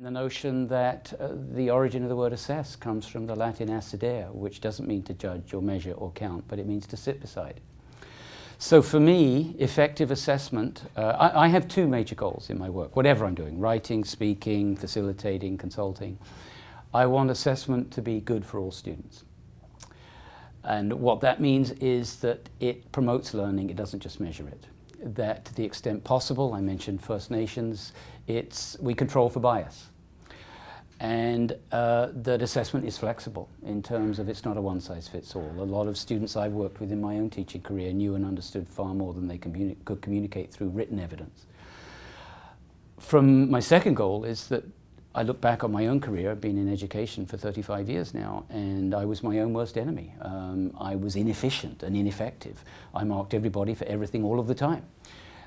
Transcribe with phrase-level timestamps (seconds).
[0.00, 4.30] The notion that uh, the origin of the word assess comes from the Latin assidere,
[4.32, 7.60] which doesn't mean to judge or measure or count, but it means to sit beside.
[8.58, 12.94] So for me, effective assessment, uh, I, I, have two major goals in my work,
[12.94, 16.16] whatever I'm doing, writing, speaking, facilitating, consulting.
[16.94, 19.24] I want assessment to be good for all students.
[20.62, 24.68] And what that means is that it promotes learning, it doesn't just measure it
[25.02, 27.92] that to the extent possible, I mentioned First Nations,
[28.26, 29.86] it's, we control for bias.
[31.00, 35.54] And uh, that assessment is flexible in terms of it's not a one-size-fits-all.
[35.58, 38.68] A lot of students I've worked with in my own teaching career knew and understood
[38.68, 41.46] far more than they communi could communicate through written evidence.
[42.98, 44.64] From my second goal is that
[45.14, 48.44] I look back on my own career, I've been in education for 35 years now,
[48.50, 50.14] and I was my own worst enemy.
[50.20, 52.62] Um, I was inefficient and ineffective.
[52.94, 54.84] I marked everybody for everything all of the time.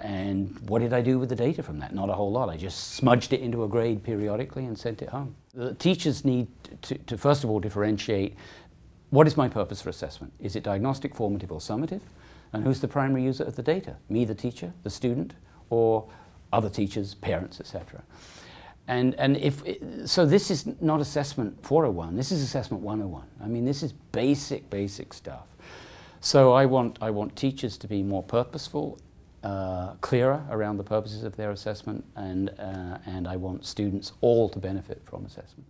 [0.00, 1.94] And what did I do with the data from that?
[1.94, 2.48] Not a whole lot.
[2.48, 5.36] I just smudged it into a grade periodically and sent it home.
[5.54, 6.48] The teachers need
[6.82, 8.36] to, to first of all differentiate
[9.10, 10.32] what is my purpose for assessment?
[10.40, 12.00] Is it diagnostic, formative or summative?
[12.54, 13.96] And who's the primary user of the data?
[14.08, 15.34] Me, the teacher, the student,
[15.68, 16.08] or
[16.50, 18.02] other teachers, parents, etc.
[18.88, 19.62] And, and if,
[20.06, 23.24] so this is not assessment 401, this is assessment 101.
[23.42, 25.46] I mean, this is basic, basic stuff.
[26.20, 28.98] So I want, I want teachers to be more purposeful,
[29.42, 34.48] uh, clearer around the purposes of their assessment, and, uh, and I want students all
[34.48, 35.66] to benefit from assessment.